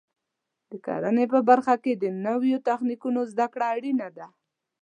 [0.71, 4.27] د کرنې په برخه کې د نوو تخنیکونو زده کړه اړینه ده.